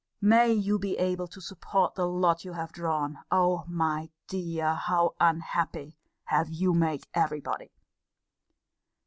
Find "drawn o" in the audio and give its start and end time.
2.71-3.65